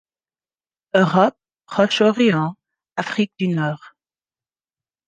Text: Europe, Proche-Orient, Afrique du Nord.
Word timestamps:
Europe, 0.95 1.37
Proche-Orient, 1.67 2.57
Afrique 2.95 3.33
du 3.37 3.49
Nord. 3.49 3.93